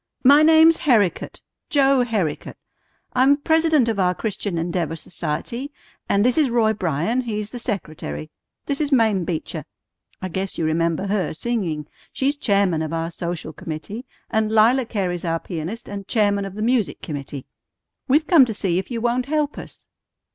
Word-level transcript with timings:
"My 0.23 0.41
name's 0.41 0.77
Herricote, 0.79 1.41
Joe 1.69 2.03
Herricote. 2.03 2.57
I'm 3.13 3.37
president 3.37 3.87
of 3.87 3.99
our 3.99 4.15
Christian 4.15 4.57
Endeavor 4.57 4.95
Society, 4.95 5.71
and 6.09 6.25
this 6.25 6.39
is 6.39 6.49
Roy 6.49 6.73
Bryan; 6.73 7.21
he's 7.21 7.51
the 7.51 7.59
secretary. 7.59 8.31
This 8.65 8.81
is 8.81 8.91
Mame 8.91 9.25
Beecher. 9.25 9.63
I 10.19 10.27
guess 10.29 10.57
you 10.57 10.65
remember 10.65 11.05
her 11.05 11.35
singing. 11.35 11.85
She's 12.11 12.35
chairman 12.35 12.81
of 12.81 12.93
our 12.93 13.11
social 13.11 13.53
committee, 13.53 14.03
and 14.31 14.49
Lila 14.51 14.87
Cary's 14.87 15.23
our 15.23 15.39
pianist 15.39 15.87
and 15.87 16.07
chairman 16.07 16.45
of 16.45 16.55
the 16.55 16.63
music 16.63 17.03
committee. 17.03 17.45
We've 18.07 18.25
come 18.25 18.43
to 18.45 18.55
see 18.55 18.79
if 18.79 18.89
you 18.89 19.01
won't 19.01 19.27
help 19.27 19.59
us." 19.59 19.85